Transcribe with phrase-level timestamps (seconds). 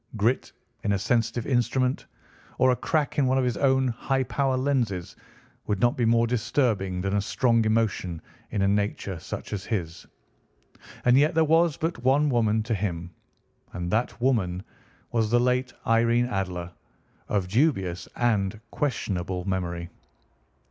[0.17, 0.51] Grit
[0.83, 2.07] in a sensitive instrument,
[2.57, 5.15] or a crack in one of his own high power lenses,
[5.67, 8.19] would not be more disturbing than a strong emotion
[8.49, 10.07] in a nature such as his.
[11.05, 13.11] And yet there was but one woman to him,
[13.73, 14.63] and that woman
[15.11, 16.71] was the late Irene Adler,
[17.29, 19.91] of dubious and questionable memory.